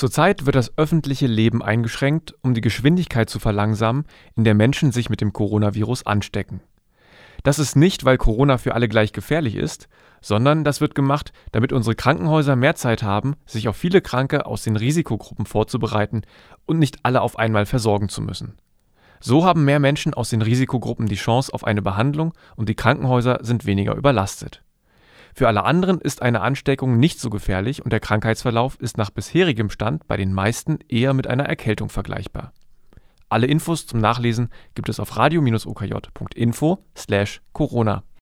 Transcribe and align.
Zurzeit 0.00 0.46
wird 0.46 0.56
das 0.56 0.78
öffentliche 0.78 1.26
Leben 1.26 1.62
eingeschränkt, 1.62 2.34
um 2.40 2.54
die 2.54 2.62
Geschwindigkeit 2.62 3.28
zu 3.28 3.38
verlangsamen, 3.38 4.06
in 4.34 4.44
der 4.44 4.54
Menschen 4.54 4.92
sich 4.92 5.10
mit 5.10 5.20
dem 5.20 5.34
Coronavirus 5.34 6.06
anstecken. 6.06 6.62
Das 7.42 7.58
ist 7.58 7.76
nicht, 7.76 8.06
weil 8.06 8.16
Corona 8.16 8.56
für 8.56 8.74
alle 8.74 8.88
gleich 8.88 9.12
gefährlich 9.12 9.56
ist, 9.56 9.90
sondern 10.22 10.64
das 10.64 10.80
wird 10.80 10.94
gemacht, 10.94 11.34
damit 11.52 11.74
unsere 11.74 11.96
Krankenhäuser 11.96 12.56
mehr 12.56 12.76
Zeit 12.76 13.02
haben, 13.02 13.36
sich 13.44 13.68
auf 13.68 13.76
viele 13.76 14.00
Kranke 14.00 14.46
aus 14.46 14.62
den 14.62 14.76
Risikogruppen 14.76 15.44
vorzubereiten 15.44 16.22
und 16.64 16.78
nicht 16.78 17.00
alle 17.02 17.20
auf 17.20 17.38
einmal 17.38 17.66
versorgen 17.66 18.08
zu 18.08 18.22
müssen. 18.22 18.54
So 19.20 19.44
haben 19.44 19.66
mehr 19.66 19.80
Menschen 19.80 20.14
aus 20.14 20.30
den 20.30 20.40
Risikogruppen 20.40 21.08
die 21.08 21.16
Chance 21.16 21.52
auf 21.52 21.62
eine 21.62 21.82
Behandlung 21.82 22.32
und 22.56 22.70
die 22.70 22.74
Krankenhäuser 22.74 23.40
sind 23.42 23.66
weniger 23.66 23.94
überlastet. 23.96 24.62
Für 25.34 25.48
alle 25.48 25.64
anderen 25.64 26.00
ist 26.00 26.22
eine 26.22 26.40
Ansteckung 26.40 26.98
nicht 26.98 27.20
so 27.20 27.28
gefährlich 27.30 27.84
und 27.84 27.92
der 27.92 28.00
Krankheitsverlauf 28.00 28.80
ist 28.80 28.98
nach 28.98 29.10
bisherigem 29.10 29.70
Stand 29.70 30.06
bei 30.08 30.16
den 30.16 30.32
meisten 30.32 30.78
eher 30.88 31.14
mit 31.14 31.26
einer 31.26 31.44
Erkältung 31.44 31.88
vergleichbar. 31.88 32.52
Alle 33.28 33.46
Infos 33.46 33.86
zum 33.86 34.00
Nachlesen 34.00 34.48
gibt 34.74 34.88
es 34.88 34.98
auf 34.98 35.16
radio-okj.info/corona. 35.16 38.02